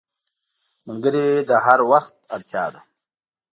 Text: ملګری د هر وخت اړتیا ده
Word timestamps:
ملګری 0.87 1.27
د 1.49 1.51
هر 1.65 1.79
وخت 1.91 2.13
اړتیا 2.35 2.65
ده 2.73 2.81